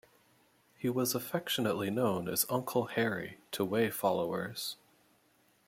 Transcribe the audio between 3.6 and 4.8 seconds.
Way followers.